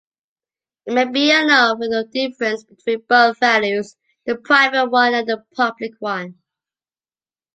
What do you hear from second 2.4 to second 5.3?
between both values: the private one and